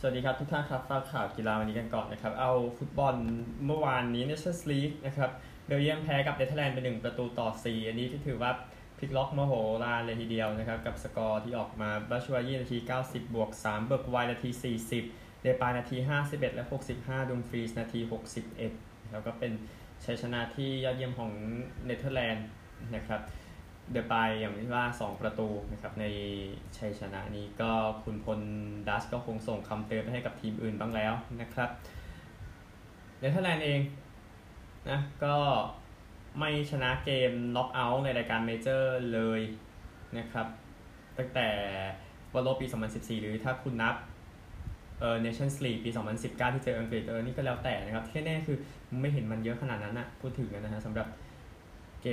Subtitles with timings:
[0.00, 3.14] สวัสดีครับทุกท่านครับฟังข่าวกีฬาวันนี้กันก่อนนะครับ เอาฟุตบอล
[3.66, 5.30] เมื่อวานนี้เนชั่นส์ลีกนะครับ
[5.66, 8.50] เบลเยียมแพ้กับเนเธอร์แลนด์ไปหนึ่งประตูต่อ 4 อันนี้ที่ถือว่า
[8.98, 9.52] พลิกล็อกมโห
[9.84, 14.50] ฬารเลยทีเดียวนะครับ กับสกอร์ที่ออกมาบัตชูอายี่นาที 90 บวก 3 เบิร์กไวนาที
[15.00, 16.64] 40 เดปายนาที 51 และ
[16.96, 18.00] 65 ดุมฟรีสนาที
[18.56, 19.52] 61 แล้วก็เป็น
[20.04, 21.30] ชัยชนะที่ยอดเยี่ยมของ
[21.86, 22.46] เนเธอร์แลนด์
[22.94, 23.20] นะครับ
[23.92, 26.04] เดปายอย่างที่ว่า 2 ประตูนะครับใน
[26.76, 27.72] ชัยชนะนี้ก็
[28.04, 28.40] ขุนพล
[28.88, 31.70] ดัตช์ก็คงส่งคำเตือนไปให้กับทีมอื่นบ้างแล้วนะครับ
[33.18, 33.80] เนเธอร์แลนด์เอง
[34.90, 35.36] นะก็
[36.38, 39.40] ไม่ชนะเกมน็อกเอาท์ในรายการเมเจอร์เลย
[40.18, 40.46] นะครับ
[41.18, 41.48] ตั้งแต่
[42.32, 43.94] บอลโลกปี 2014 หรือถ้าคุณนับ
[45.00, 45.90] เออเนชั่นส์ลีกปี
[46.22, 48.56] 2019 ที่เจออังกฤษเออนี่ก็แล้วแต่นะครับที่แน่คือ
[49.00, 51.06] ไม่เห็นมันเยอะขนาดนั้นนะพูดถึงนะฮะสำหรับ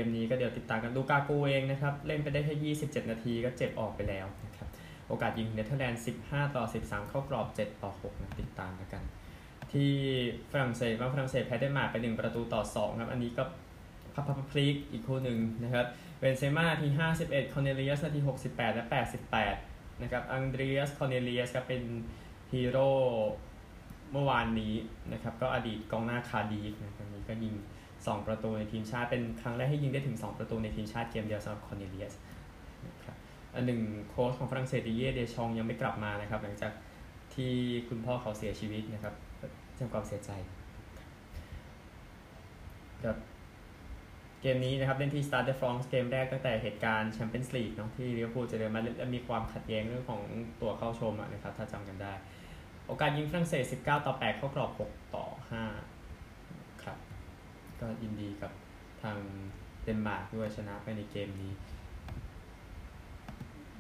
[0.04, 4.68] มนี้ก็เดี๋ยวติดตามกันลูกากูเองนะครับ เล่นไปได้แค่ 27 นาทีก็เจ็บออกไปแล้วนะครับ
[5.08, 9.04] โอกาสยิงเนเธอร์แลนด์ 15 ต่อ 13 เข้ากรอบ 7 ต่อ 6 นะติดตามกัน
[9.72, 9.92] ที่
[10.52, 13.44] ฝรั่งเศสว่าฝรั่งเศสแพ้เดนมาร์กไป 1 ประตูต่อ 2 ครับ อันนี้ก็
[14.14, 15.86] พับพับพลิกอีกคู่หนึ่งนะครับ
[16.20, 16.88] เบนเซม่านาที
[17.22, 18.86] 51คอนเนเลียสนาที 68 และ
[19.44, 21.82] 88 นะครับ อังเดรียสคอนเนเลียสก็เป็น
[22.54, 22.90] ฮีโร่
[24.12, 24.74] เมื่อวานนี้
[25.14, 27.56] นะครับ ก็อดีตกองหน้าคาร์ดิฟฟ์นะครับนี้ก็ยิง
[28.12, 32.14] 2 ประตูในทีมชาติ เป็นครั้งแรกให้ยิงได้ถึง 2 ประตูในทีมชาติเกมเดียวสำหรับคอร์เนเลียส
[32.88, 33.16] นะครับ
[33.56, 36.74] อันหนึ่งโค้ชของฝรั่งเศสดิเยเดชองยังไม่กลับมานะครับ หลังจาก
[37.36, 37.54] ที่
[37.90, 39.14] คุณพ่อเขาเสียชีวิตนะครับ
[39.76, 40.32] แสดงความเสียใจ
[43.04, 43.18] ครับ
[44.42, 50.22] เกมนี้นะครับเล่นที่ Stade de France เกมแรกตั้งแต่เหตุการณ์แชมเปี้ยนส์ลีกเนาะที่ลิเวอร์พูลจะเดินมาและมีความขัดแย้งเรื่องของ
[50.62, 52.14] ตั๋วเข้าชมนะครับ ถ้าจำกันได้
[52.88, 55.26] โอกาสยิงฝรั่งเศส 19 ต่อ 8 เข้ากรอบ 6 ต่อ
[55.64, 55.95] 5
[57.82, 58.52] ก็ยินดีกับ
[59.02, 59.18] ทาง
[59.84, 61.52] เดนมาร์กด้วยชนะไปในเกมนี้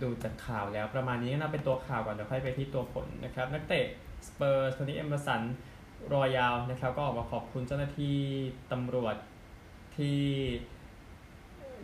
[0.02, 3.86] ดูจากข่าวแล้วประมาณนี้นะเป็นตัวข่าวก่อนเดี๋ยวค่อยไปที่ตัวผลนะครับ นักเตะ
[4.28, 5.42] สเปอร์คนนี้เอเมอร์สัน
[6.14, 8.18] รอยัลนะครับ ก็ออกมาขอบคุณเจ้าหน้าที่
[8.72, 9.16] ตำรวจ
[9.98, 10.20] ที่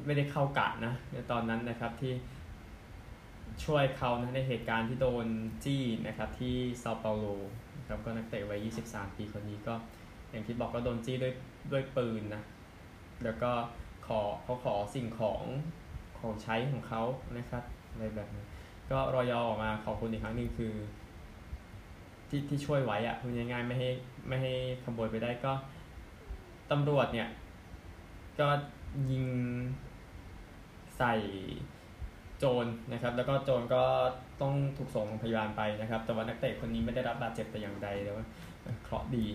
[0.05, 2.13] ไม่ได้เข้ากะนะในตอนนั้นนะครับที่
[3.65, 5.27] ช่วยเขานะในเหตุการณ์ที่โดน
[5.63, 7.25] จี้นะครับที่เซาเปาโล
[7.77, 9.73] นะครับก็นักเตะวัย 23 ปีคนนี้ก็
[10.31, 11.33] อย่างที่บอกก็โดนจี้ด้วย
[11.71, 12.43] ด้วยปืนนะ
[13.23, 13.51] แล้วก็
[14.07, 15.43] ขอเขาขอสิ่งของ
[16.19, 17.03] ของใช้ของเขา
[17.37, 18.43] นะครับอะไรแบบนี้
[18.91, 20.73] ก็รอยอออกมาขอบคุณอีกครั้งหนึ่งคือ
[22.29, 23.89] ที่ที่ช่วยไว้อะพูดง่ายๆไม่ให้
[24.27, 24.53] ไม่ให้
[24.83, 25.53] ขโมยไปได้ก็
[26.71, 27.29] ตำรวจเนี่ย
[28.39, 28.47] ก็
[29.11, 29.25] ยิง
[30.97, 31.13] ใส่
[32.39, 33.83] โจรนะครับ แล้วก็โจรก็
[34.41, 38.25] ต้องถูกส่งโรงพยาบาลไปนะครับ แต่ว่านักเตะคนนี้ไม่ได้รับบาดเจ็บแต่อย่างใดแต่ว่า
[38.83, 39.25] เคราะห์ดี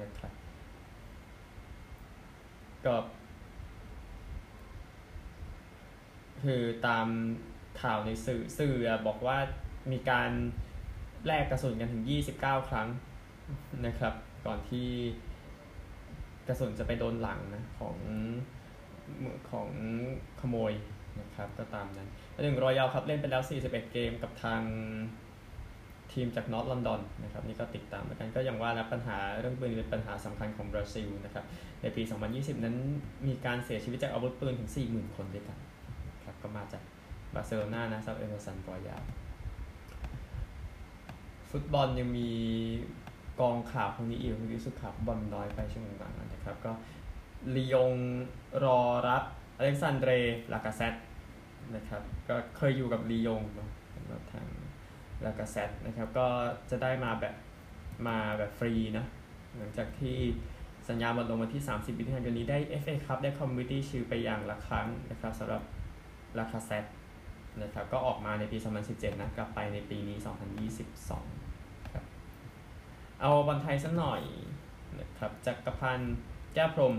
[0.00, 0.32] นะครับ
[2.86, 2.96] ก็
[6.42, 7.06] คือตาม
[7.82, 8.74] ข่าวในสื่อสื่อ
[9.06, 9.38] บอกว่า
[9.92, 10.30] มีการ
[11.26, 12.02] แลกกระสุนกันถึง
[12.36, 12.88] 29 ครั้ง
[13.86, 14.14] นะครับ
[14.46, 14.88] ก่อนที่
[16.48, 17.96] กระสุนจะไปโดนหลังนะของ
[19.50, 19.68] ของ
[20.40, 20.72] ขโมย
[21.20, 22.08] นะครับก็ตามนั้น
[22.42, 24.62] หนึ่งรอยัลครับเล่นไปแล้ว 41 เกมกับทาง
[26.12, 31.44] ทีมจากนอร์ทลอนดอนนะครับนี่ก็ติดตามเหมือนกันก็อย่างว่านะปัญหาเรื่องปืนเป็นปัญหาสำคัญของบราซิลนะครับ
[31.82, 32.02] ในปี
[32.32, 32.76] 2020 นั้น
[33.26, 35.58] มีการเสียชีวิตจากอาวุธปืนถึง 40,000 คนด้วยกัน
[36.24, 36.82] ครับก็มาจาก
[37.34, 38.96] บาร์เซโลนานะสำหรับเอเมอร์สันรอยัล
[41.50, 42.30] ฟุตบอลยังมี
[43.40, 46.72] กองข่าวพวกนี้อีกรู้สึกข่าวบอลน้อยไปช่วงหลังนะครับ ก็
[47.56, 47.92] ลียง
[48.64, 49.22] รอรับ
[49.58, 50.10] อเล็กซานเดร
[50.52, 50.94] ลากาเซต
[51.74, 54.46] นะครับก็เคยอยู่กับลียงเนาะสำหรับทาง
[55.24, 56.26] ลากาเซตนะครับก็
[56.70, 57.34] จะได้มาแบบ
[58.06, 59.06] มาแบบฟรีนะ
[59.56, 60.16] หลังจากที่
[60.88, 65.62] สัญญาหมดลงวันที่ 30มิถุนายนนี้ได้ FA Cup ได้ Community Shield ไปอย่างละครั้งนะครับสำหรับ
[66.38, 66.84] ลากาเซต
[67.62, 70.16] นะครับก็ออกมาในปี 2017 นะกลับไปในปีนี้
[70.80, 72.04] 2022ครับ
[73.20, 74.22] เอาบอลไทยสักหน่อย
[75.00, 76.14] นะครับจักรพันธ์
[76.54, 76.94] แก้วพรม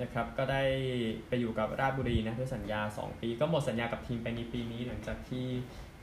[0.00, 0.62] นะครับก็ได้
[1.28, 5.46] ไปอยู่กับราชบุรีนะด้วยสัญญา 2 ปี ก็หมดสัญญากับทีมไปในปีนี้หลังจากที่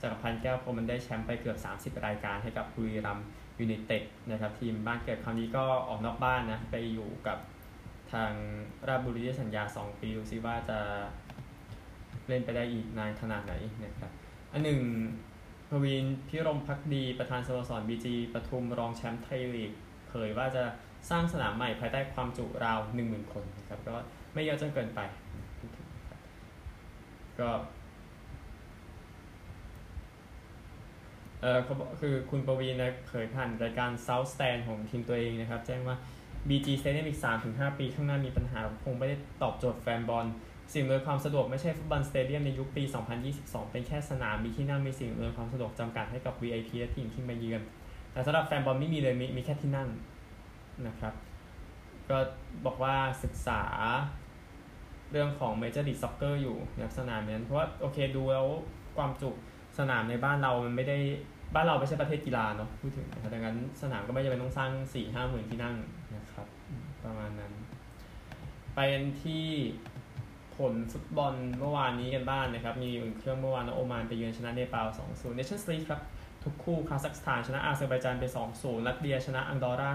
[0.01, 1.57] จักรพันธ์แก้วพรมมันได้แชมป์ไปเกือบ
[1.97, 3.19] 30 รายการให้กับบุรีรัม
[3.59, 7.37] ยูไนเต็ดนะครับทีมบ้านเกิดคราวนี้ก็ออกนอกบ้านนะไปอยู่กับ
[8.13, 8.31] ทาง
[8.87, 10.79] ราชบุรีสัญญา 2 ปีดูซิว่าจะ
[12.27, 13.53] เล่นไปได้อีกนานขนาดไหน
[13.83, 14.11] นะครับ
[14.51, 14.81] อันหนึ่ง
[15.69, 19.71] พวินพิรมพักดีประธานสโมสรบีจีปทุมรองแชมป์ไทยลีก
[20.07, 20.63] เผยว่าจะ
[21.09, 23.95] สร้างสนามใหม่ภายใต้ความจุราว 10,000 คนนะครับก็
[24.33, 24.99] ไม่เยอะจนเกินไป
[27.39, 27.49] ก็
[31.41, 35.95] เออเขาบอกคือคุณปวีนะเผยผ่านรายการ South Stand ของทีมตัวเองนะครับ แจ้งว่า
[36.49, 37.19] BG Stadium อีก
[37.49, 40.25] 3-5 ปีข้างหน้ามีปัญหา คงไม่ได้ตอบโจทย์แฟนบอล
[40.73, 42.83] สิ่งอำนวยความสะดวกไม่ใช่ฟุตบอลสเตเดียมในยุคปี
[43.27, 47.61] 2022 เป็นแค่สนามมีที่นั่งมีสิ่งอำนวยความสะดวกจำกัดให้กับ VIP และทีมที่มาเยือน
[48.11, 49.89] แต่สำหรับแฟนบอลไม่มีเลยมีมีแค่ที่นั่ง
[50.87, 51.13] นะครับ
[52.09, 52.17] ก็
[52.65, 53.61] บอกว่าศึกษา
[55.11, 58.47] เรื่องของ Major League Soccer อยู่ในสนามนั้นเพราะว่าโอเคดูแล้ว
[58.97, 59.29] ความจุ
[59.79, 60.97] สนามในบ้านเรามันไม่ได้
[61.55, 65.75] บ้านเราไม่ใช่ประเทศกีฬาเนาะพูดถึงดังนั้นสนามก็ไม่จำเป็นต้องสร้างสี่ห้าหมื่นที่นั่ง
[66.15, 66.47] นะครับ
[67.03, 67.53] ประมาณนั้น
[68.75, 69.45] ไปกันที่
[70.55, 76.01] ผลฟุตบอลเมื่อวานนี้กันบ้างนะครับ มีอุ่นเครื่องเมื่อวานโอมานไปเยือนชนะเนปาล2-0เนชั่นส์ลีกครับ
[76.43, 78.25] ทุกคู่คาซัคสถานชนะอาเซอร์ไบจานไป
[78.55, 79.91] 2-0 ลัตเวียชนะอันดอร์รา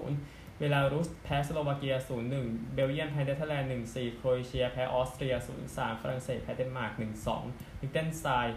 [0.00, 1.94] 3-0เบลารุสแพ้สโลวาเกีย
[2.34, 5.34] 0-1 เบลเยียมแพ้เนเธอร์แลนด์ 1-4 โครเอเชียแพ้ออสเตรีย
[5.68, 6.92] 0-3 ฝรั่งเศสแพ้เดนมาร์ก
[7.38, 8.56] 1-2 ลิกเทนสไตน์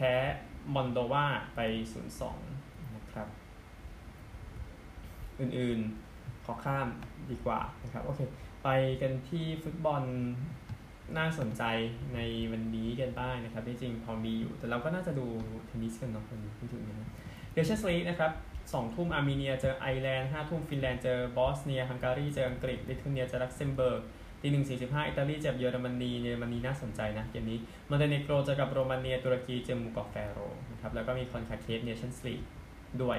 [0.00, 0.14] แพ้
[0.74, 1.60] มอลโดวาไป
[2.28, 3.28] 0-2นะครับ
[5.40, 6.86] อื่นๆ ขอข้าม
[7.30, 8.20] ดีกว่านะครับ โอเค
[8.64, 8.68] ไป
[9.00, 10.02] กันที่ฟุตบอล
[11.16, 11.62] น่าสนใจ
[12.14, 12.20] ใน
[12.52, 15.26] วันนี้กันบ้างนะครับที่จริงพอมีอยู่ แต่เราก็น่าจะดู
[15.66, 17.10] เทนนิสกันเนาะวันนี้พูดถึงนะ
[17.52, 18.32] เนชั่นส์ลีกนะครับ
[18.72, 24.00] สองทุ่มอาร์เมเนียเจอไอร์แลนด์ห้าทุ่มฟินแลนด์เจอบอสเนียฮังการีเจออังกฤษลิทัวเนียเจอลักเซมเบิร์ก
[24.42, 27.58] ตีหนึ่งสี่สิบห้าอิตาลีเจอเยอรมนีเยอรมนีน่าสนใจนะเกมนี้
[27.90, 30.38] มอนเตเนโกรเจอกับโรมาเนียตุรกีเจอหมู่เกาะแฟโร
[30.72, 32.42] นะครับแล้วก็มีคอนคาเคฟเนชั่นส์ลีก
[33.02, 33.18] ด้วย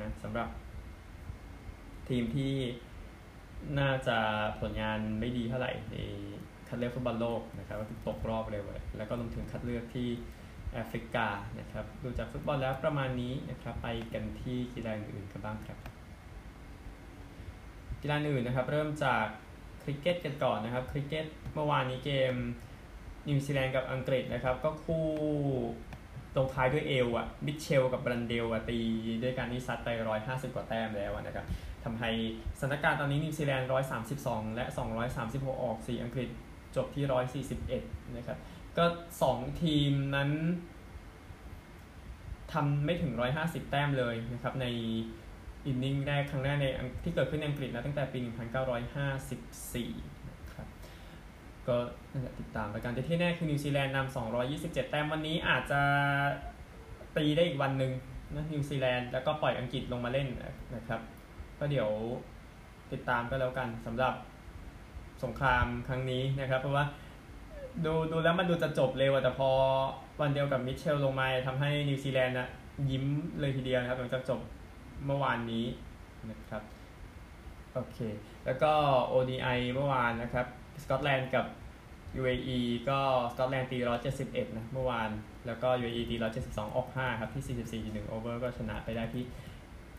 [0.00, 0.48] นะสำหรับ
[2.08, 2.52] ทีมที่
[3.78, 4.16] น่าจะ
[4.60, 5.96] ผลงานไม่ดีเท่าไหร่ใน
[6.68, 10.08] คัดเลือกฟุตบอลโลกนะครับก็ตกรอบเลยเว้ยแล้วก็รวมถึงคัดเลือกที่
[10.72, 15.78] แอฟริกานะครับดูจากฟุตบอลแล้วประมาณนี้นะครับไปกันที่กีฬาอื่นกันบ้างครับ
[18.02, 19.26] กีฬาอื่นนะครับ เริ่มจาก
[19.84, 22.34] คริกเก็ตกันก่อนนะครับ คริกเก็ตเมื่อวานนี้เกม
[23.28, 25.04] นิวซีแลนด์กับอังกฤษนะครับ ก็คู่
[26.34, 28.78] ตรงท้ายด้วยเอลอะมิเชลกับบรันเดลอะตี
[29.22, 29.88] ด้วยการที่ซัดไป
[30.22, 31.46] 150กว่าแต้มแล้วนะครับ
[31.84, 32.10] ทำให้
[32.58, 33.68] สถานการณ์ตอนนี้นิวซีแลนด์
[34.10, 36.28] 132และ236อยสามสิบหกออก4อังกฤษ
[36.76, 37.04] จบที่
[37.58, 38.38] 141นะครับ
[38.78, 38.84] ก็
[39.24, 40.30] 2ทีมนั้น
[42.52, 44.66] ทำไม่ถึง150แต้มเลยนะครับใน
[45.66, 46.66] inning แรกครั้งแรกใน
[47.02, 50.66] ที่เกิดขึ้นในอังกฤษนะตั้งแต่ปี 1954 นะครับ
[51.68, 51.76] ก็
[52.38, 54.16] ติดตามประการที่แน่คือนิวซีแลนด์นำ
[54.48, 55.80] 227 แต้มวันนี้อาจจะ
[57.16, 57.92] ตีได้อีกวันหนึ่ง
[58.34, 60.28] นะนิวซีแลนด์แล้วก็ปล่อยอังกฤษลงมาเล่น
[60.76, 61.00] นะครับ
[61.58, 61.88] ก็เดี๋ยว
[62.92, 64.14] ติดตามก็แล้วกันสำหรับ
[65.24, 66.84] สงครามครั้งนี้นะครับ เพราะว่า
[67.84, 69.50] ดูดูแล้วมันดูจะจบเร็วแต่พอ
[70.20, 72.48] วันเดียวกับมิตเชลล์ลงมาทำให้นิวซีแลนด์นะ
[72.90, 73.04] ยิ้ม
[73.40, 74.40] เลยทีเดียวนะครับหลังจากจบ
[75.06, 75.66] เมื่อวานนี้
[76.30, 76.62] นะครับ
[77.74, 77.98] โอเค
[78.46, 78.72] แล้วก็
[79.12, 80.46] ODI เมื่อวานนะครับ
[80.82, 81.46] สกอตแลนด์กับ
[82.20, 82.58] UAE
[82.88, 83.00] ก็
[83.32, 83.78] สกอตแลนด์ตี
[84.16, 85.10] 171นะเมื่อวาน
[85.46, 89.24] แล้วก็ UAE ตี172ออก5ครับที่ 44.1 over ก็ชนะไปได้ที่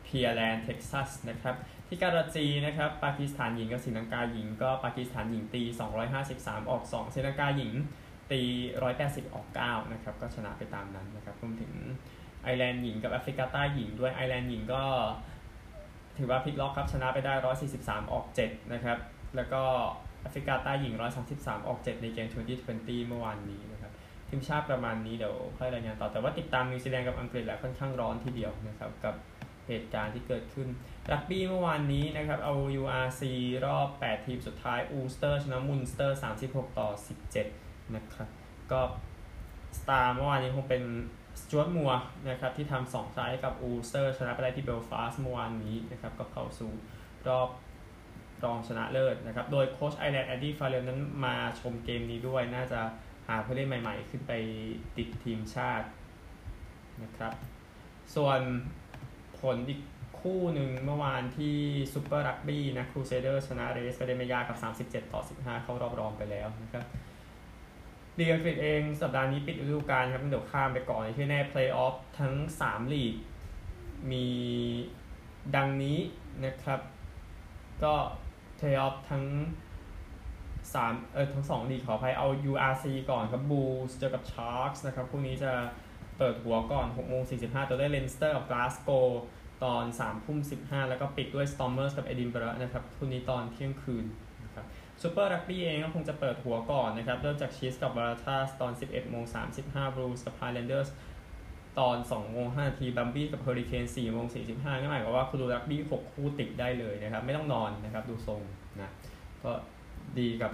[0.03, 1.55] เพียร์แลนด์เท็กซัสนะครับ
[1.87, 5.61] ที่การาจีนะครับปากีสถานหญิงกับศรีลังกาหญิง ก็ปากีสถานหญิงตี
[6.17, 7.73] 253 ออก 2ศรีลังกาหญิง
[8.31, 8.41] ตี
[8.87, 11.73] 180 ออก 9 นะครับ ก็ชนะไปตามนั้นนะครับรวมถึง
[12.45, 14.83] ไอร์แลนด์หญิงกับแอฟริกาใต้หญิงด้วยไอร์แลนด์หญิงก็
[16.17, 17.33] ถือว่าพลิกล็อกครับชนะไปได้
[17.73, 18.97] 143 ออก 7 นะครับ
[19.35, 19.61] แล้วก็
[20.21, 20.93] แอฟริกาใต้หญิง
[21.31, 23.91] 133 ออก 7 ในเกม 2020 เมื่อวานนี้นะครับ
[24.29, 29.15] ทีมชาติประมาณนี้เดี๋ยวค่อยรายงานต่อแต่ว่าติดตามนิวซีแลนด์กับอังกฤษแล้วค่อนข้างร้อนทีเดียวนะครับกับ
[29.67, 30.67] เหตุการณ์ที่เกิดขึ้น
[31.11, 33.21] รักบี้เมื่อวานนี้นะครับเอา URC
[33.65, 36.89] รอบ 8 ทีมสุดท้ายอัลสเตอร์ชนะมันสเตอร์ 36 ต่อ
[37.41, 38.29] 17 นะครับ
[38.71, 38.81] ก็
[39.79, 40.83] สตาร์เมื่อวานนี้คงเป็น
[41.39, 41.91] สจวตมัว
[42.29, 46.71] นะครับที่ทำสองซ้ายกับอัลสเตอร์ชนะไปได้ที่เบลฟาสต์เมื่อวานนี้นะครับก็เข้าสู่
[47.27, 47.49] รอบ
[48.43, 52.79] รองชนะเลิศนะครับโดยโค้ชไอร์แลนด์แอนดี้ฟาร์เรลนั้นมาชมเกมนี้ด้วยน่าจะ
[53.27, 54.31] หาผู้เล่นใหม่ๆ ขึ้นไป
[54.97, 55.87] ติดทีมชาติ
[57.03, 57.33] นะครับ
[58.15, 58.39] ส่วน
[59.39, 59.81] ผลอีก
[60.19, 61.57] คู่หนึ่งเมื่อวานที่
[61.93, 66.85] ซูเปอร์รักบี้นะครูเซเดอร์ชนะเรสเปเดเมยากับ 37 ต่อ 15 เข้ารอบรองไปแล้วนะครับ
[68.17, 72.33] ลีกอังกฤษเองสัปดาห์นี้ปิดฤดูกาลครับเดี๋ยวข้ามไปก่อนที่แน่เพลย์ออฟทั้ง
[72.65, 73.13] 3 ลีก
[74.11, 74.25] มี
[75.55, 75.97] ดังนี้
[76.43, 76.79] นะครับ
[77.83, 77.93] ก็
[78.57, 79.25] เพลย์ออฟทั้ง
[80.43, 85.51] 3เออทั้ง 2 ลีกขออภัยเอา URC ก่อนครับบูสเจอกับชาร์กส์นะครับคู่นี้จะ
[86.17, 88.89] เปิดหัวก่อน6โมง45ตัวได้เลนสเตอร์กับกลาสโก
[89.63, 94.05] ตอน3ทุ่ม15 แล้วก็ปิดด้วยสตอมเมอร์สกับเอดินบะระนะครับคู่นี้ตอนเที่ยงคืน
[95.01, 99.23] ซูเปอร์รักบี้เองก็คงจะเปิดหัวก่อนนะครับ เริ่มจากชีสกับบาราธาสตอน 11โมง
[99.59, 100.89] 35บรูสกับไฮแลนเดอร์ส
[101.79, 108.41] ตอน2โมง5นาทีบัมบี้กับเฮอริเคน4โมง45ก็หมายความว่าคุณดูรักบี้6คู่ติดได้เลยนะครับ ไม่ต้องนอนนะครับ ดูทรง
[108.81, 108.91] นะ
[109.43, 109.51] ก็
[110.19, 110.51] ดีกับ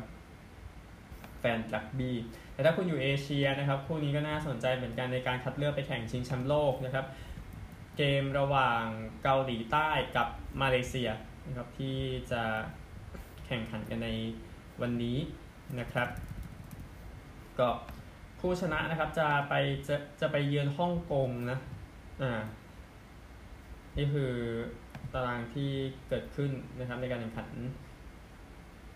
[1.39, 2.15] แฟนรักบี้
[2.53, 7.05] แต่ถ้าคุณอยู่เอเชียนะครับ คู่นี้ก็น่าสนใจเหมือนกันในการคัดเลือกไปแข่งชิงแชมป์โลกนะครับ
[7.97, 8.83] เกมระหว่าง
[9.23, 10.27] เกาหลีใต้กับ
[10.61, 11.09] มาเลเซีย
[11.47, 11.97] นะครับที่
[12.31, 12.43] จะ
[13.51, 14.09] ข่งขันกันใน
[14.81, 15.17] วันนี้
[15.79, 16.07] นะครับ
[17.59, 17.69] ก็
[18.39, 19.53] ผู้ชนะนะครับจะไป
[19.87, 21.59] จะจะไปเยือนฮ่องกงนะ
[22.21, 22.41] อ่า
[23.97, 24.31] นี่คือ
[25.13, 25.69] ตารางที่
[26.09, 27.49] เกิดขึ้นนะครับในการแข่งขัน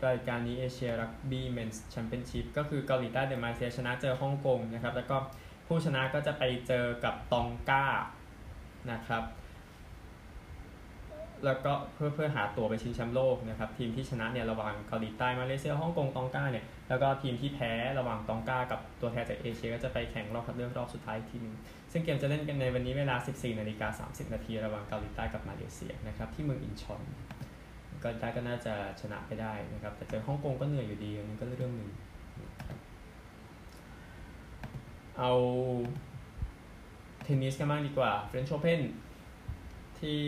[0.07, 5.17] รายการนี้ Asia Rugby Men's Championship ก็คือเกาหลีใต้เจอมาเลเซียชนะเจอฮ่องกงนะครับ แล้วก็
[5.67, 7.85] ผู้ชนะก็จะไปเจอกับตองกา
[8.91, 9.23] นะครับ
[11.45, 21.55] แล้วก็เพื่อเพื่อหาตัวไปชิงแชมป์โลกนะครับทีมที่ชนะเนี่ยระหว่างเกาหลีใต้มาเลเซียฮ่องกงตองกาเนี่ยแล้วก็ทีมที่แพ้ระหว่างตองกากับตัวแทนจากเอเชียก็จะไปแข่งรอบคัดเลือกรอบสุดท้ายทีนึง
[21.91, 27.01] ซึ่งเกมจะเล่นกันในวันนี้เวลา 14นาฬิกา30นาทีระหว่างเกาหลีใต้กับมาเลเซียนะครับที่เมืองอินชอน
[28.03, 31.89] ก็ได้ก็น่าจะชนะไปได้นะครับแต่เจอฮ่องกงก็เหนื่อยอยู่ดีอันนี้ก็เรื่องหนึ่ง
[35.19, 35.31] เอา
[37.23, 38.81] เทนนิสกันบ้างดีกว่า French Open
[40.05, 40.21] ที่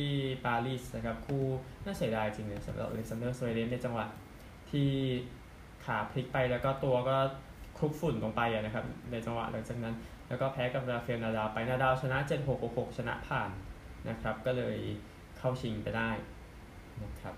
[0.46, 1.43] ปารีสนะครับคู่
[1.86, 4.05] น่าเสียดายจริงเลยสำหรับอเล็กซานเดอร์ซเวเรฟในจังหวะ
[4.72, 4.89] ที่
[5.86, 7.17] ขาพลิกไปแล้วก็ตัวก็
[7.77, 9.96] คลุกฝุ่นลงไปนะครับในจังหวะหลังจากนั้น
[10.27, 13.50] แล้วก็แพ้กับราเฟลนาดาไปนาดาชนะ 7 6 6 ชนะผ่าน
[14.10, 14.77] นะครับ ก็เลย
[15.38, 16.10] เข้าชิงไปได้
[17.03, 17.36] นะครับ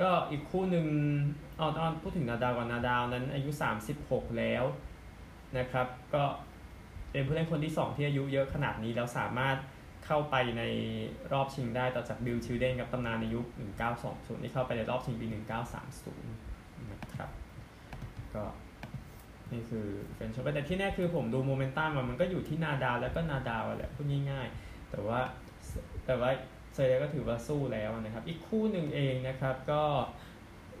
[0.00, 0.86] ก็อีกคู่หนึ่ง
[1.56, 3.50] เอาตอนพูดถึงนาดาวกับนาดาวนั้นอายุ
[3.94, 4.64] 36 แล้ว
[5.58, 6.24] นะครับ ก็
[7.12, 9.56] เป็นผู้เล่นคนที่ 2 ที่อายุเยอะขนาดนี้แล้วสามารถ
[10.08, 10.62] เข้าไปใน
[11.32, 13.46] รอบชิงได้ต่อจากบิลชิลเดนกับตำนานในยุค
[13.94, 15.26] 1920 ที่เข้าไปในรอบชิงปี
[15.88, 17.30] 1930 นะครับ
[18.34, 18.44] ก็
[19.52, 19.86] นี่คือ
[20.16, 25.20] เป็นชมแต่ที่แน่คือผมดูโมเมนตัมมันก็อยู่ที่นาดาลแล้วก็นาดาลแหละพูดง่ายๆ แต่ว่า
[26.06, 26.30] แต่ว่า
[26.74, 29.82] ซเวเรฟก็ถือว่าสู้แล้วนะครับ อีกคู่หนึ่งเองนะครับก็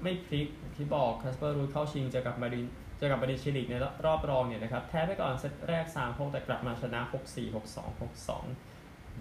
[0.02, 2.66] ไม่พลิกโผที่บอกคัสเปอร์รูดเข้าชิงเจอกับมาริน
[2.98, 3.74] เจอกับมารินชิลิกใน
[4.06, 8.67] รอบรองเนี่ยนะครับแพ้ไปก่อนเซตแรก 3 6 แต่กลับมาชนะ 6 4 6 2 6 2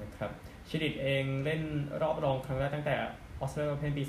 [0.02, 0.32] นะครับ
[0.68, 1.62] ชิลิกเองเล่น
[2.02, 2.96] รอบรองครั้งแรกตั้งแต่
[3.40, 4.04] ออสเตรเลีย Open ปี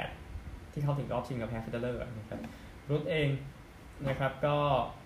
[0.00, 2.40] 2018 ที่เข้าถึงรอบชิงกับแพ้เฟเดอเรอร์นะครับ
[2.88, 3.28] รูดเอง
[4.08, 4.56] นะครับก็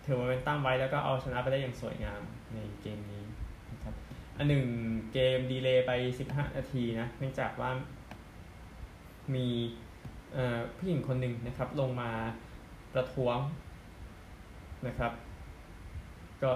[0.05, 2.23] ถือโมเมนตัมไว้แล้วก็เอาชนะไปได้อย่างสวยงาม
[2.55, 3.25] ในเกมนี้
[3.73, 3.95] นะครับ
[4.37, 4.65] อันหนึ่ง
[5.13, 5.93] เกม delay ไป
[6.29, 7.71] 15 นาทีนะเนื่องจากว่า
[9.35, 9.47] มี
[10.77, 12.11] ผู้หญิงคนหนึ่งนะครับลงมา
[12.93, 13.39] ประท้วง
[14.87, 15.13] นะครับ
[16.43, 16.51] ก็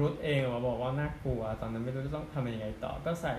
[0.00, 3.36] รุดเองมาบอกว่าน่ากลัว ตอนนั้นไม่รู้จะต้องทำยังไงต่อ ก็ใส่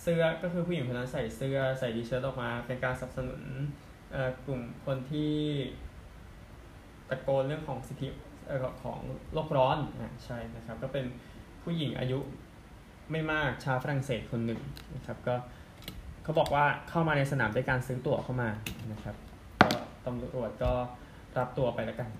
[0.00, 3.42] เสื้อ ก็คือผู้หญิงคนนั้นใส่เสื้อ ใส่ดีเชิ้ตออกมา เป็นการสนับสนุน
[4.46, 5.32] กลุ่มคนที่
[7.08, 8.08] ตะโกนเรื่องของสิทธิ
[8.82, 8.98] ของ
[9.32, 11.04] โลกร้อนอ่าใช่นะครับ ก็เป็น
[11.62, 12.18] ผู้หญิงอายุ
[13.10, 14.60] ไม่มากชาวฝรั่งเศสคนหนึ่ง
[14.94, 15.34] นะครับ ก็
[16.22, 18.50] เขาบอกว่าเข้ามาในสนามด้วยการซื้อตั๋วเข้ามา
[18.92, 19.16] นะครับ
[19.62, 19.70] ก็
[20.06, 20.72] ตำรวจก็
[21.38, 22.10] จับตัวไปแล้วกัน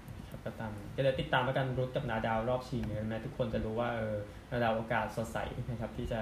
[0.47, 4.15] ก็ตามก็เลยติดตามแล้วกันรูดกับนาดาลรอบชิงเนี่ยแม้ทุกคนจะรู้ว่าเออ
[4.51, 5.39] นาดาลโอกาสสดใส
[5.71, 6.21] นะครับที่จะ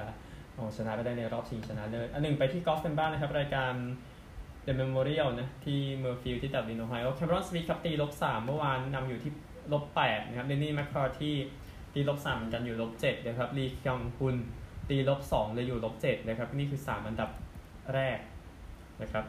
[0.54, 3.72] เอาชนะไปได้ในรอบชิงชนะเลิศอันหนึ่งไปที่กอล์ฟกันบ้างนะครับรายการ
[4.66, 9.32] The Memorial นะที่เมียร์ฟิลด์ที่ดับลินโอไฮโอแคเมอรอนสมิธครับตีลบสามเมื่อวานนำอยู่ที่
[9.72, 11.34] ลบแปดนะครับเดนนี่แมคคาร์ธี
[11.94, 14.36] ตีลบสามเหมือนกันอยู่ลบเจ็ดนะครับลีคยองฮุน
[14.88, 17.30] ตีลบสองเลยอยู่ลบเจ็ดนะครับนี่คือสามอันดับ
[17.94, 18.18] แรก
[19.02, 19.24] นะครับ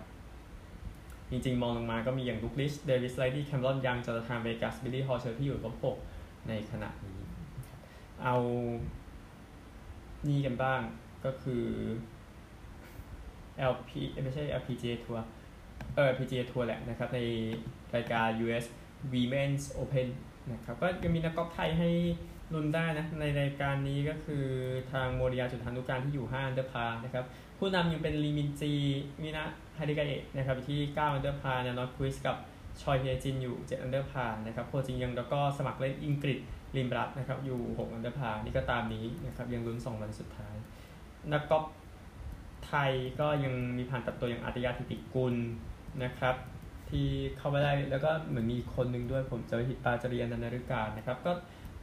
[1.32, 5.98] จริงๆ มองลงมาก็มีอย่างลุคลิสต์เดวิสไรลีย์แคเมอรอนยังจอร์แดนเวกัสบิลลี่ฮอร์เชลที่อยู่ลบหก
[6.48, 7.20] ในขณะนี้
[8.24, 8.36] เอา
[10.28, 10.82] นี่กันบ้าง
[11.26, 11.66] ก็คือ
[13.74, 13.90] LP
[14.24, 15.24] ไม่ใช่ LPGA ทัวร์
[15.96, 17.20] เออ PGA ทัวร์แหละนะครับ ใน
[17.96, 18.66] รายการ US
[19.14, 20.08] Women's Open
[20.52, 21.90] นะครับก็ยังมีนักกอล์ฟไทยให้
[22.54, 24.46] ลุ้นได้นะในรายการนี้ก็คือ
[24.92, 27.26] ทางโมรียาจุฑานุกาลที่อยู่5 under par นะครับ
[27.58, 28.74] ผู้นำยังเป็นลีมินจี
[29.22, 29.46] มินะ
[29.78, 32.38] ฮาริกาเอะนะครับที่9 under par เนี่ยนอร์ดควิสต์กับ
[32.82, 36.40] ชอยเฮียจินอยู่7 under par นะครับโคจินยองแล้วก็สมัครเล่นอิงกริด
[36.76, 40.56] ลินด์บลัดนะครับอยู่6 under par นี่ก็ตามนี้นะครับยังลุ้น2วันสุดท้าย
[41.34, 41.66] นักกอล์ฟ
[42.66, 45.36] ไทยก็ยังมีผ่านตัดตัวอย่างอาฒยาฐิติกุล
[46.04, 46.36] นะครับ
[46.90, 51.32] ที่เข้าไปได้แล้วก็เหมือนมีคนหนึ่งด้วยผมจะผิดปาจรีย์อนันต์นฤการนะครับก็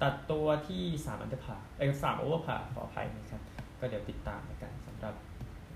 [0.02, 3.42] ตัดตัวที่ 3 under par เอ้สาม over par ขออภัยนะครับ
[3.80, 5.14] ก็เดี๋ยวติดตามกันสำหรับ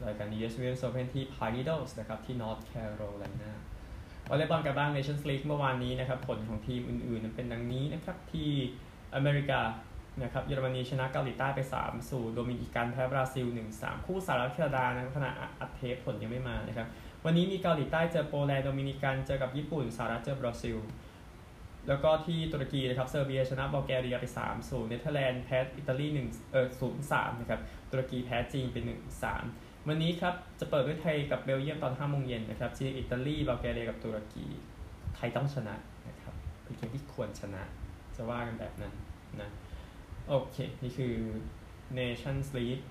[0.04, 2.62] รายการ US Women's Open ที่ p a r i d o s นะครับ ที่ North
[2.72, 3.52] Carolina
[4.28, 8.50] วอลเลย์บอลกันบ้าง Nations League เมื่อวานนี้นะครับ ผลของทีมอื่นๆ เป็นดังนี้นะครับ ที่
[9.14, 9.60] อเมริกา
[10.22, 16.88] นะครับเยอรมนีชนะเกาหลีใต้ไป 3 ศูนย์โดมินิกันแพ้บราซิล 1-3 คู่สหรัฐแคนาดานะขณะอัดเทปผลยังไม่มานะครับ
[17.24, 20.76] วันนี้มีเกาหลีใต้เจอโปแลนด์โดมินิกันเจอกับญี่ปุ่นสหรัฐเจอบราซิล
[21.88, 26.66] แล้วก็ที่ตุรกีนะครับเซอร์เบียชนะบัลแกเรียไป3ศูนย์เนเธอร์แลนด์แพ้อิตาลี1เออ
[27.04, 27.60] 0-3นะครับ
[27.90, 28.84] ตุรกีแพ้จีนเป็น
[29.30, 34.46] 1-3 วันนี้ครับจะเปิดด้วยไทยกับเบลเยียมตอน5โมงเย็นนะครับจีนอิตาลีบัลแกเรียกับตุรกี
[35.16, 35.74] ไทยต้องชนะ
[36.08, 37.62] นะครับเป็นเกมที่ควรชนะ
[38.16, 38.94] จะว่ากันแบบนั้น
[39.40, 39.50] นะ
[40.28, 41.14] โอเค นี่คือ
[41.98, 42.84] Nations League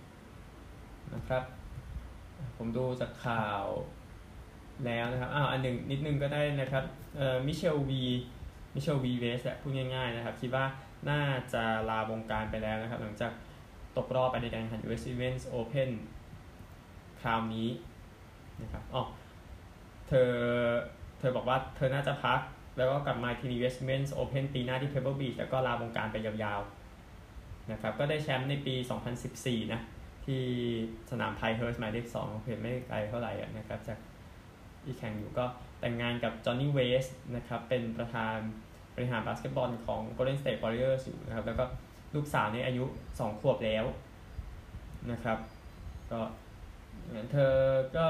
[1.13, 1.43] นะครับ
[2.57, 3.65] ผมดูจากข่าว
[4.85, 6.83] แล้วนะครับอ้าวอันหนึ่งนิดนึงก็ได้นะครับ
[7.17, 8.03] เอ่อมิเชลวี
[8.73, 10.65] มิเชลวีเวสแหละพูดง่ายๆนะครับ คิดว่า
[11.09, 11.21] น่า
[11.53, 13.31] จะลาวงการไปแล้วนะครับ หลังจาก
[13.97, 15.89] ตกรอบไปในการแข่งขัน US Women's Open
[17.21, 17.69] คราวนี้
[18.61, 19.03] นะครับอ๋อ
[20.07, 20.31] เธอ
[21.19, 22.39] เธอบอกว่าเธอน่าจะพัก
[22.77, 28.75] แล้วก็กลับมาที่ US Women's Open ปีหน้าที่เพเ b อร์บีชแล้วก็ลาวงการไปยาวๆนะครับก็ได้แชมป์ในปี
[29.23, 29.81] 2014 นะ
[30.25, 30.41] ที่
[31.11, 33.97] สนามไพน์เฮิร์สต์หมายเลขสองเพจไม่ไกลเท่าไหร่นะครับจาก
[34.83, 35.45] ที่แข่งอยู่ก็
[35.81, 38.37] แต่งงานกับจอห์นนี่เวสนะครับเป็นประธาน
[38.95, 41.65] บริหารบาสเกตบอลของ Golden State Warriors อยู่นะครับแล้วก็
[42.15, 42.85] ลูกสาวในอายุ
[43.17, 43.85] 2 ขวบแล้ว
[45.11, 45.37] นะครับ
[46.11, 46.19] ก็
[47.05, 47.55] เหมือนเธอ
[47.97, 48.07] ก็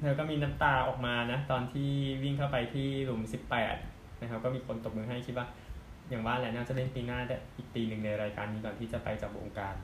[0.00, 1.90] เธอก็มีน้ำตาออกมานะ ตอนที่
[2.22, 3.20] วิ่งเข้าไปที่หลุม
[3.70, 5.46] 18 นะครับ ก็มีคนตบมือให้คิดว่า
[6.08, 9.74] อย่างว่าแหละน่าจะเล่นปีหน้าได้อีกปีหนึ่งในรายการนี้ก่อนที่จะไปจากวงการ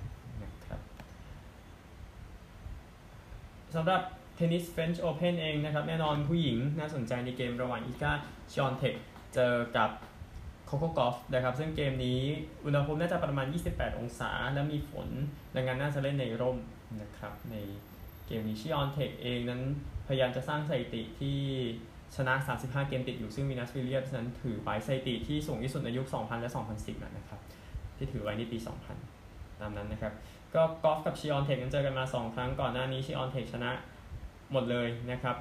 [0.43, 0.81] นะครับ
[3.75, 4.03] สำหรับ
[4.35, 8.13] เทนนิส French Open เองนะครับ แน่นอนผู้หญิงน่าสนใจในเกมระหว่างอีกา
[8.55, 8.95] ชิออนเทค
[9.35, 9.91] เจอกับ
[10.67, 12.21] โคโค่กอฟฟ์นะครับ ซึ่งเกมนี้
[12.65, 15.09] อุณหภูมิน่าจะประมาณ 28 องศา และมีฝน
[15.55, 16.59] ดังนั้นน่าจะเล่นในร่ม
[17.03, 17.57] นะครับ ใน
[18.27, 19.63] เกมนี้ชิออนเทคเองนั้น
[20.07, 21.39] พยายามจะสร้างสถิติที่
[22.17, 27.41] ชนะ 35 เกมติดอยู่ซึ่งวินัสวิลเลียมนั้นถือไว้สถิติที่สูงที่สุดในยุค 2000 และ 2010 นะครับ
[27.97, 28.59] ที่ถือไว้ในปี
[29.09, 30.13] 2000 ตามนั้นนะครับ
[30.55, 33.71] ก็กอล์ฟกับชิออนเทคกันเจอกันมา 2 ครั้งก่อนหน้านี้ชิออนเทคชนะ
[34.53, 35.37] หมดเลยนะครับ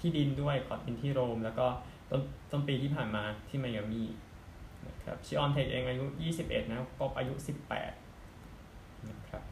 [0.00, 1.66] ที่ดินด้วยคอร์ตดินที่โรม แล้วก็
[2.10, 4.08] ต้นต้นปีที่ผ่านมาที่ไมอามี่
[4.88, 6.04] นะครับชิออนเทคเองอายุ
[6.38, 7.34] 21 นะกอล์ฟอายุ
[8.20, 9.42] 18 นะครับ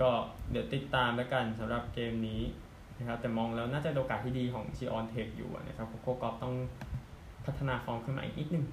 [0.00, 0.10] ก็
[0.50, 2.42] เดี๋ยวติดตามแล้วกันสำหรับเกมนี้
[2.98, 6.54] นะครับแต่มองแล้วน่าจะโอกาสที่ดีของชิออนเทคอยู่นะครับโคโค่กอฟฟ์ต้อง
[7.44, 8.64] พัฒนาฟอร์มขึ้นมาอีกนิดนึง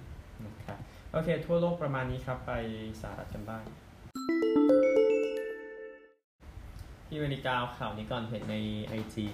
[0.46, 0.78] นะครับ
[1.12, 2.52] โอเค ทั่วโลกประมาณนี้ครับ ไป
[3.02, 3.64] สหรัฐกันบ้าง
[7.14, 8.56] ที่อเมริกาข่าวนี้ก่อนเห็นใน
[8.88, 9.26] ไอจี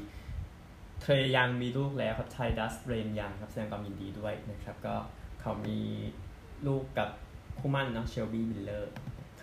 [1.02, 4.96] เทรยังมีลูกแล้วครับไทดัสเรนยังครับแสดงความยินดีด้วยนะครับ ก็
[5.42, 5.80] เขามี
[6.68, 7.10] ลูกกับ
[7.60, 8.92] คู่หมั้นเนาะเชลบี้มิลเลอร์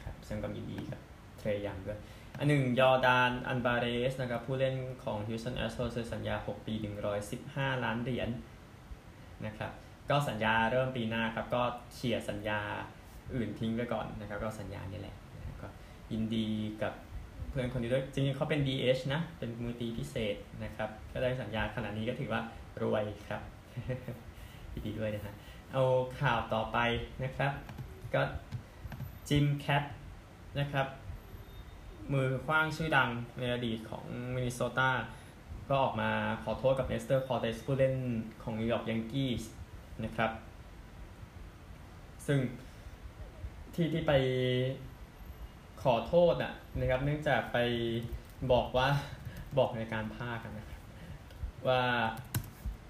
[0.02, 1.00] ครับแสดงความยินดีกับ
[1.38, 1.98] เทรยังด้วย
[2.38, 6.74] อันหนึ่งยอร์ดานอัลวาเรสนะครับผู้เล่นของฮิวสันแอสโตรเซสัญญา 6 ปี
[7.28, 8.30] 115 ล้านเหรียญน
[9.46, 9.72] นะครับ
[10.10, 11.62] ก็สัญญาเริ่มปีหน้าครับก็
[11.94, 12.60] เฉียสัญญา
[13.34, 15.16] อื่นทิ้งไปก่อนนะครับ ก็สัญญานี่แหละ
[15.62, 15.68] ก็
[16.12, 16.48] ยินดี
[16.82, 16.94] กับ
[17.54, 22.40] พื่อนคนนี้ด้วยจริงๆเขาเป็น DH นะ เป็นมือตีพิเศษนะครับ ก็ได้สัญญาขนาดนี้ก็ถือว่า
[22.82, 23.42] รวยครับ
[24.72, 25.34] ยินดีด้วยนะฮะ
[25.72, 25.82] เอา
[26.20, 26.78] ข่าวต่อไป
[27.24, 27.52] นะครับ
[28.14, 28.22] ก็
[29.28, 29.82] จิมแคท
[30.60, 30.86] นะครับ
[32.12, 34.90] มือขว้างชื่อดังในอดีตของมินนิโซตา
[35.68, 36.10] ก็ออกมา
[36.42, 37.94] ขอโทษกับเนสเตอร์คอร์เตสผู้เล่น
[38.42, 39.44] ของนิวยอร์กยังกี้ส
[40.04, 40.30] นะครับ
[42.26, 42.38] ซึ่ง
[43.74, 44.12] ที่ที่ไป
[45.84, 47.58] ขอโทษอะนะครับ เนื่องจากไป
[48.52, 48.88] บอกว่า
[49.58, 50.80] บอกในการพากย์กันนะครับ
[51.68, 51.82] ว่า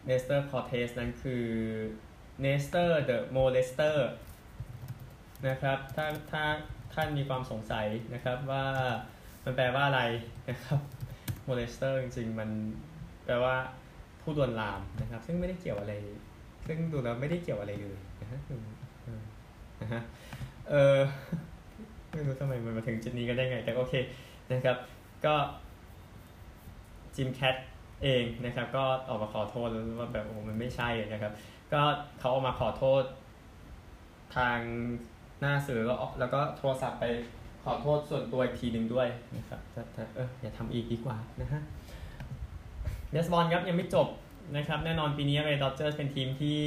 [0.07, 1.46] เนสเตอร์คอร์เตสนั้นคือ
[2.40, 4.09] เนสเตอร์ the Molester
[5.48, 6.44] นะครับถ้าถ้า
[6.94, 8.64] ท่านมีความสงสัยนะครับว่า
[9.44, 10.02] มันแปลว่าอะไร
[10.48, 10.80] นะครับ
[11.48, 12.50] molester จริงๆ มัน
[13.24, 13.57] แปลว่า
[14.20, 15.94] ผู้ลวนลามนะครับ ซึ่งไม่ได้เกี่ยวอะไร
[16.66, 18.40] ซึ่งดูแล้วไม่ได้เกี่ยวอะไรเลยนะฮะ
[19.80, 20.02] นะฮะ
[20.70, 20.98] เออ
[22.14, 23.94] ไม่รู้ทำไมมันมาถึงจุดนี้ก็ได้ไง แต่โอเค
[24.53, 24.77] นะครับ
[25.24, 25.35] ก็
[27.16, 27.57] จิมแคท
[28.03, 31.33] เองนะครับก็ออกมาขอโทษแล้วว่าแบบโอ้มันไม่ใช่นะครับ
[31.72, 31.81] ก็
[32.18, 33.03] เขาออกมาขอโทษ
[34.37, 34.59] ทาง
[35.40, 37.05] หน้าสื่อแล้วแล้วก็โทรศัพท์ไป
[37.64, 39.61] ขอโทษส่วนตัวอีกทีหนึ่งด้วยนะครับ
[40.14, 41.62] เอออย่าทำอีกดีกว่านะฮะ
[43.11, 44.09] เบสบอลครับยังไม่จบ
[44.57, 46.59] นะครับ แน่นอนปีนี้เรย์ดอจเจอร์เป็นทีมที่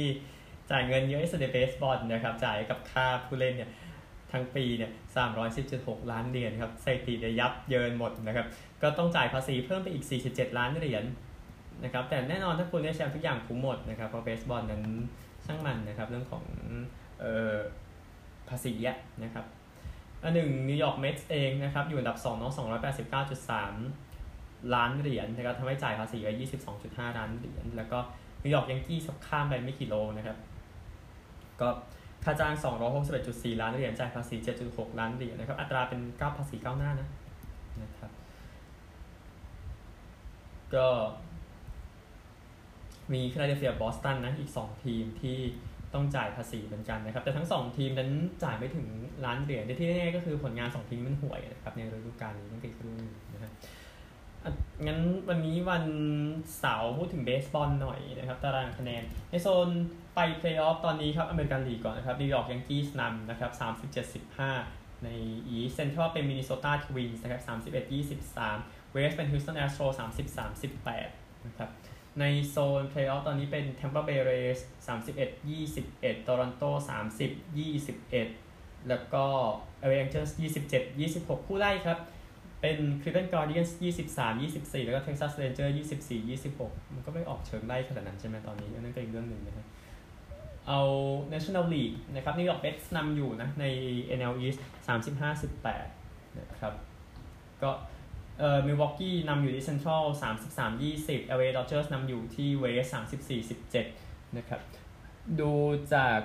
[0.70, 3.70] จ่ายเงินเยอะที่สุดในเบสบอลนะครับจ่ายกับค่าผู้เล่นเนี่ย
[4.32, 4.90] ทั้งปีเนี่ย
[5.50, 8.46] 310.6 ล้านเหรียญครับสถิติเนี่ยยับเยินหมดนะครับ
[8.82, 11.04] ก็ต้องจ่ายภาษีเพิ่มไปอีก 47 ล้านเหรียญ
[11.84, 14.82] นะครับ แต่แน่นอนถ้าคุณได้แชมป์ทุกอย่างคุ้มหมดนะครับเพราะเบสบอลนั้น
[15.46, 16.44] ช่างมันนะครับ เรื่องของ
[17.20, 17.54] เอ่อ
[18.48, 18.72] ภาษี
[19.24, 19.44] นะครับ
[20.22, 22.52] อันหนึ่งนิวยอร์กเม็ตส์เองนะครับ อยู่อันดับ2น้อง
[23.78, 26.28] 289.3 ล้านเหรียญนะครับทำให้จ่ายภาษีไป
[26.74, 27.98] 22.5 ล้านเหรียญแล้วก็
[28.42, 30.36] นิวยอร์กยังกี้ส์ก็ข้ามไปไม่กี่โลนะครับ
[31.60, 31.68] ก็
[32.24, 32.54] ค่าจ้าง
[33.08, 34.36] 261.4 ล้านเหรียญ จ่ายภาษี
[34.68, 37.08] 7.6 ล้านเหรียญนะครับ อัตราเป็นก้าภาษีก้าวหน้านะ
[37.82, 38.10] นะครับ
[40.74, 40.86] ก็
[43.12, 45.38] มีฟิลาเดลเฟียบอสตันนะ อีก 2 ทีมที่
[45.94, 48.10] ต้องจ่ายภาษีเหมือนกันนะครับ แต่ทั้ง 2 ทีมนั้น
[48.44, 48.86] จ่ายไม่ถึง
[49.24, 53.27] ล้านเหรียญที่แน่ๆก็คือผลงาน 2 ทีมมันห่วยนะครับในฤดูกาลนี้ตั้งแต่ครึ่งนะครับ
[54.86, 55.84] งั้นวันนี้วัน
[56.58, 59.68] เสาร์พูดถึงเบสบอลหน่อยนะครับตารางคะแนน ในโซน
[60.14, 63.50] ไปเพลย์ออฟตอนนี้ครับอเมริกันลีกก่อนนะครับนิวยอร์กยังกี้สนำนะครับ
[63.92, 65.08] 37 15 ใน
[65.48, 67.92] East Central เป็นมินนิโซตาทวินส์นะครับ31
[68.42, 69.84] 23 West เป็นฮิวสตันแอสโตรส์
[70.16, 70.36] 30
[70.88, 71.70] 38 นะครับ
[72.20, 75.30] ในโซนเพลย์ออฟตอนนี้เป็น Tampa Bay Rays 31
[75.74, 76.70] 21 Toronto
[77.18, 77.58] 30
[78.06, 79.24] 21 แล้วก็
[79.88, 80.30] LA Angels
[80.68, 81.98] 27 26 คู่ไล่ครับ
[82.60, 89.66] เป็น Cleveland Guardians 23 24 แล้วก็ Texas Rangers 24 26 มันก็ไม่ออกเชิงไล่ขนาดนั้นใช่ไหมตอนนี้นั่นก็อีกเรื่องหนึ่งนะครับ
[90.68, 90.80] เอา
[91.32, 93.64] National League นะครับนิวยอร์กเ e สนำอยู่นะ ใน
[94.18, 95.42] NL East 35
[95.84, 96.72] 18นะครับ
[97.62, 97.70] ก็
[98.38, 100.04] เอ่อมิลวอกกี้นำอยู่ที่เซ็นทรัล
[100.48, 104.60] 33 20 LA Dodgers นำอยู่ที่ West 34 17นะครับ
[105.40, 105.52] ดู
[105.94, 106.20] จาก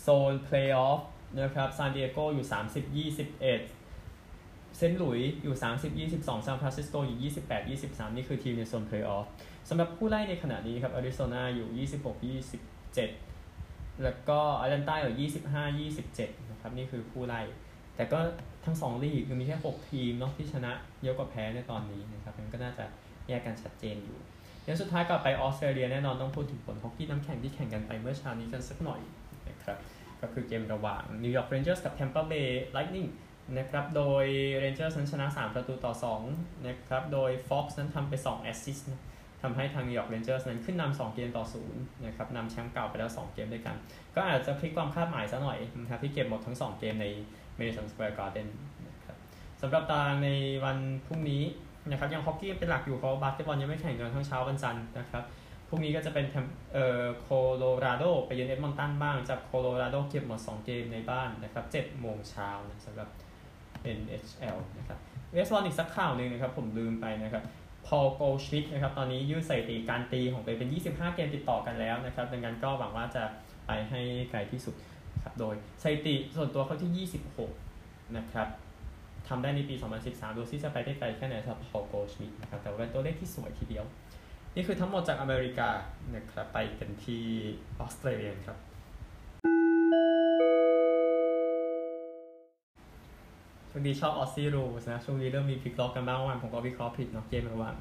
[0.00, 1.00] โซนเพลย์ออฟ
[1.40, 2.84] นะครับซานดิเอโกอยู่ 30
[3.34, 3.79] 21
[4.76, 9.26] เซนต์หลุยอยู่ 30 22ซานฟรานซิสโกอยู่ 28 23 นี่คือทีมในโซนเพลย์ออฟ
[9.68, 12.14] สำหรับผู้ไล่ในขณะนี้ครับอาริโซนาอยู่ 26
[12.84, 15.30] 27 แล้วก็แอตแลนตาอยู่
[15.86, 17.40] 25 27 นะครับ นี่คือผู้ไล่
[17.96, 18.18] แต่ก็
[18.64, 22.84] ทั้งสองลีกคือมีแค่ 6 ทีมเนาะที่ชนะเยอะกว่าแพ้ในตอนนี้นะครับมันก็น่าจะ
[23.28, 24.18] แยกกันชัดเจนอยู่
[24.62, 29.00] เดี๋ยวสุดท้ายกลับไปออสเตรเลียแน่นอนต้องพูดถึงผลฮอกกี้น้ำแข็งที่แข่งกันไปเมื่อเช้านี้กันสักหน่อย
[29.48, 29.78] นะครับ
[30.20, 33.06] ก็คือเกมระหว่างนิวยอร์กเรนเจอร์สกับแทมเปอร์เบย์ไลท์นิ่ง
[33.58, 34.24] นะครับ โดย
[34.58, 35.92] เรนเจอร์สนั้นชนะ 3 ประตูต่อ
[36.28, 38.88] 2 นะครับ โดยฟ็อกซ์นั้นทำไป 2 assist
[39.42, 43.76] ทำให้ทางนิวยอร์กเรนเจอร์สนั้นขึ้นนำ2เกมต่อ 0 นะครับนำแชมป์เก่าไปแล้ว 2 เกมด้วยกัน
[44.14, 47.06] ก็อาจจะพลิกความคาดหมายซะหน่อยนะครับที่เก็บหมดทั้ง 2 เกมใน
[47.56, 48.48] เมดิสันสแควร์การ์เดน
[48.88, 49.16] นะครับ
[49.60, 50.30] สำหรับตารางใน
[50.64, 51.42] วันพรุ่งนี้
[51.90, 55.24] นะครับยังฮอกกี้เป็นหลักอยู่เพราะบาสเกตบอลยังไม่แข่งกันทั้งเช้าวันจันทร์นะครับ
[55.68, 56.26] พรุ่งนี้ก็จะเป็น
[56.74, 63.08] เอ่อโคโลราโดไปเยือนเอ็ดมอนตันบ้างจากโคโลราโดเก็บหมด 2 เกมในบ้านนะครับ7โมงเช้านะสำหรับ
[63.98, 64.98] NHL นะครับ
[65.32, 67.44] เวสบอลอีกสักข่าวหนึ่งนะครับผมลืมไปนะครับ
[67.86, 73.24] พอโกชิกนะครับตอนนี้ยืดสถิติการตีของตัวเป็น 25 เกมติดต่อกันแล้วนะครับดังนั้นก็หวังว่าจะ
[73.66, 74.74] ไปให้ไกลที่สุด
[75.22, 77.08] ครับโดยสถิติส่วนตัวเขาที่
[77.68, 78.48] 26 นะครับ
[79.28, 79.74] ทำได้ในปี
[80.06, 83.84] 2013 ดูซิจะไปได้ไกลแค่ไหนสำหรับพอโกชิกนะครับแต่ว่าเป็นตัวเลขที่สวยทีเดียว
[84.54, 85.70] นี่คือทั้งหมดจากอเมริกา
[86.14, 87.24] นะครับไปกันที่
[87.80, 88.58] ออสเตรเลียครับ
[93.70, 97.74] ช่วงนี้ชอบ Aussie Rules นะ ช่วงนี้เริ่มมีพลิกล็อกกันบ้างวัน ผมก็วิเคราะห์ผิดเนาะเกมระหว่าง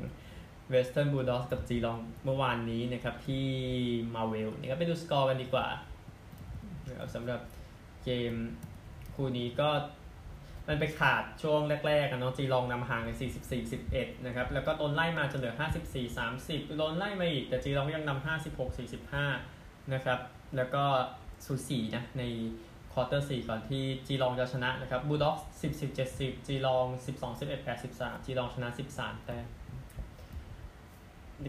[0.70, 3.46] เวสเทิร์นบูลด็อกกับจีลองเมื่อวานนี้นะครับ ที่
[4.16, 5.68] มาร์เวลนี่ก็ไปดูสกอร์กันดีกว่า
[6.90, 7.42] นะครับสำหรับ
[8.04, 8.34] เกม
[9.16, 9.70] คู่นี้ก็
[10.68, 15.56] มันไปขาดช่วงแรกๆกันเนาะจีลองนำห่างกัน44 11 นะครับ แล้วก็โดนไล่มาจนเหลือ
[15.92, 18.68] 54 30โดนไล่มาอีก แต่จีลองยังนำ56
[19.30, 20.20] 45 นะครับ
[20.58, 20.84] แล้วก็
[21.46, 22.24] สูสีนะใน
[22.94, 29.46] quarter สี่ก่อนที่จีลองจะชนะนะครับบูลด็อกสิบสิบเจ็ดสิบจีลองสิบสองสิบเอ็ดแปดสิบสามจีลองชนะสิบสามแต้ม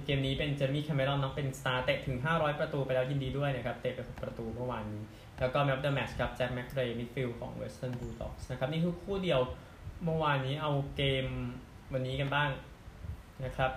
[0.05, 5.03] เกมนี้เป็นเจเรมี่แคเมรอนเนาะเป็นสตาร์เตะถึง 500 ประตูไปแล้วยินดีด้วยนะครับ เตะไป6ประตูเมื่อวานนี้
[5.41, 9.41] แล้วก็ man of the match กับแจ็คแมคเรย์มิดฟิลด์ของเวสเทิร์นบูลด็อกส์นะครับ นี่คือคู่เดียว
[10.05, 11.27] เมื่อวานนี้เอาเกม
[11.93, 12.51] วันนี้กันบ้าง
[13.45, 13.73] นะครับ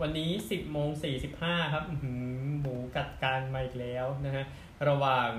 [0.00, 0.88] วันนี้ 10โมง
[1.32, 1.84] 45 ครับ
[2.60, 4.44] หมูกัดกันมาอีกแล้วนะฮะ
[4.88, 5.30] ระหว่าง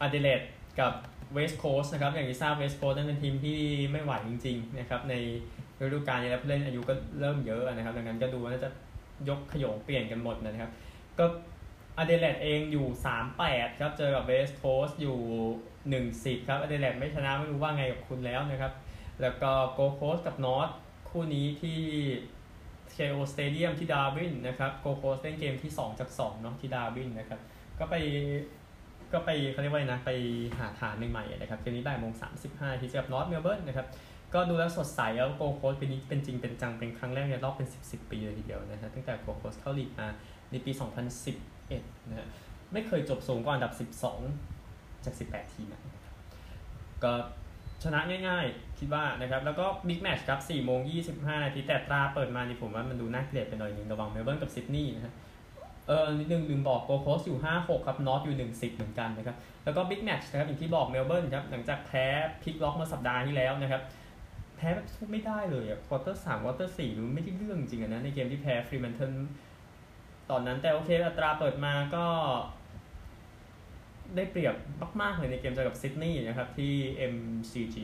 [0.00, 0.42] อเดเลด
[0.80, 0.92] กับ
[1.34, 3.58] เวสต์โคสต์นะครับอย่างที่ทราบเวสต์โคสต์นั้นเป็นทีมที่
[3.92, 5.14] ไม่ไหวจริงๆนะครับใน
[5.80, 8.70] ฤดูกาลนี้แล้วผู้เล่นอายุก็เริ่มเยอะนะครับ ดังนั้นก็ดูว่าจะ
[9.28, 10.70] ยกโขยงเปลี่ยนกันหมดนะครับ
[11.18, 11.24] ก็
[11.98, 12.86] อเดเลดเองอยู่
[13.34, 16.00] 3-8 ครับ เจอกับเวสต์โคสต์อยู่
[16.40, 18.72] 1-10 ครับอเดเลดไม่ชนะไม่รู้ว่าไงกับคุณแล้วนะครับ
[19.22, 20.68] แล้วก็โกลด์โคสต์กับนอร์ท
[21.08, 21.80] คู่นี้ที่
[22.92, 27.40] TIO Stadium ที่ดาร์วินนะครับโกลด์โคสต์เล่นเกมที่ 2 จาก2เนาะที่ดาร์วินนะครับ
[27.78, 27.94] ก็ไป
[29.12, 30.10] ก็ไปเขาเรียกว่านะไป
[30.58, 33.86] หาฐานใหม่ๆนะครับเกมนี้บ่ายโมงสามสิบห้าที่เจอกับนอร์ทเมลเบิร์นนะครับ
[34.34, 40.06] ก็ดูแล้วสดใสแล้วโกลด์โคสต์ปีนี้เป็นจริงเป็นจังเป็นครั้งแรกในรอบเป็นสิบสิบปีเลยทีเดียวนะฮะตั้งแต่โกลด์โคสต์เข้าลีกมา
[40.50, 40.72] ในปี
[41.40, 42.26] 2011นะฮะ
[42.72, 43.72] ไม่เคยจบสูงกว่าอันดับ
[44.40, 45.82] 12 จาก 18 ทีมนะ
[47.04, 47.12] ก็
[47.84, 50.80] ชนะง่ายๆ คิดว่านะครับ แล้วก็ big match ครับ4โมง
[51.12, 55.14] 25 นาทีแต่อัตราเปิดมานี่ผมว่ามันดูน่าเกลียดไปหน่อยนึงระหว่างเมลเบิร์นกับซิดนีย์นะฮะ
[55.86, 62.04] เออนิดนึงลืมบอกโกลด์โคสต์อยู่ 5-6 ครับนอร์ทอยู่1-10 เหมือนกันนะครับ แล้วก็ big match นะครับอย่างที่บอกเมลเบิร์นครับหลังจากแพ้
[62.42, 63.82] พิกล็อกเมื่อสัปดาห์ที่แล้วนะครับ
[64.56, 69.12] แพ้แบบไม่ได้เลยอะ quarter สาม quarter สี่มันไม่ได้เรื่องจริงอะนะ ในเกมที่แพ้ฟรีแมนเทิล
[70.30, 72.04] ตอนนั้นแต่โอเคอัตราเปิดมาก็
[74.16, 74.54] ได้เปรียบ
[75.00, 76.72] มากๆเลยในเกมเจอกับซิดนีย์นะครับที่
[77.14, 77.76] MCG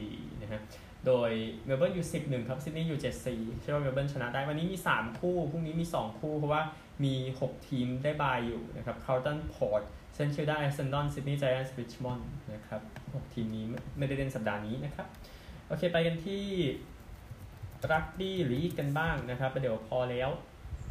[0.42, 0.60] นะฮะ
[1.06, 1.30] โดย
[1.64, 6.62] เมลเบิร์นอยู่11ครับซิดนีย์อยู่ 74เชื่อว่าเมลเบิร์นชนะได้วันนี้มี 3 คู่พรุ่งนี้มี 2 คู่เพราะว่า
[7.04, 9.82] มี 6 ทีมได้ bye อยู่นะครับคาร์ลตันพอร์ต
[10.14, 13.64] เซนต์คิลดาเอสเซนดอนซิดนีย์ไจแอนตส์ริชมอนด์นะครับ 6 ทีมนี้
[13.98, 15.06] ไม่ได้เล่นสัปดาห์นี้นะครับ
[15.66, 16.44] โอเคไปกันที่
[17.92, 20.30] รักบี้ลีกกันบ้างนะครับเดี๋ยวพอแล้ว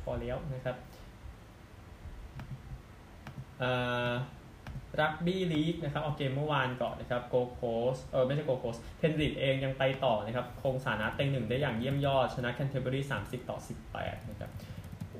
[0.02, 0.76] พอแล้วนะครับ
[5.02, 7.62] รักบี้ลีกนะครับเอาเกมเมื่อวานก่อนนะครับโกลด์โค
[7.96, 14.52] สต์เออไม่ใช่โกลด์โคสต์เพนริธเองยังไปต่อนะครับ คงสถานะเต็งหนึ่งได้อย่างเยี่ยมยอด ชนะแคนเทอร์เบอรี่สามสิบต่อสิบแปดนะครับ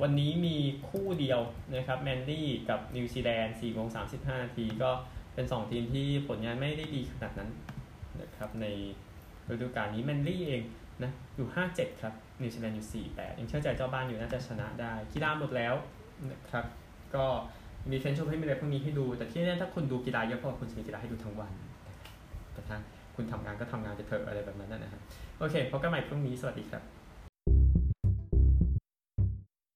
[0.02, 0.56] วันนี้มี
[0.90, 1.42] คู่เดียว
[1.76, 4.92] นะครับแมนลี่กับนิวซีแลนด์4โมง35นาทีก็
[5.34, 7.50] เป็น 2 ทีมที่ผลงานไม่ได้ดีขนาดนั้น
[8.22, 8.66] นะครับใน
[9.50, 10.64] ฤดูกาลนี้แมนลี่เอง
[11.04, 15.74] นะอยู่ 5-7 ครับนิวซีแลนด์อยู่ 4-8 ยังเชื่อใจเจ้าบ้านอยู่น่าจะชนะได้กีฬาหมดแล้ว
[16.32, 16.66] นะครับ
[17.16, 17.26] ก็
[17.92, 21.52] มีเฟนช์โชให้มีอะไรพวกนี้ให้ดู แต่ที่แน่ถ้าคุณดูกีฬาเยอะพอคุณจะมีกีฬาให้ดูทั้งวัน
[22.54, 22.78] แต่ถ้า
[23.16, 25.02] คุณทำงานก็ทำงานไปเถอะอะไรแบบนั้นนะครับ
[25.40, 26.84] โอเคพบกันใหม่พรุ่งนี้สวัสดีครับ